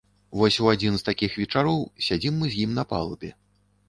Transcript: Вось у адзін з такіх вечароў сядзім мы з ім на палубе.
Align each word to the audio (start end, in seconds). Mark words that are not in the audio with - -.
Вось 0.39 0.55
у 0.63 0.69
адзін 0.69 0.95
з 1.01 1.05
такіх 1.09 1.35
вечароў 1.41 1.77
сядзім 2.05 2.33
мы 2.39 2.49
з 2.55 2.57
ім 2.65 2.71
на 2.79 2.87
палубе. 2.95 3.31